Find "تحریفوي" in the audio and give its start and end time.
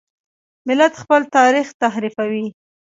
1.83-2.45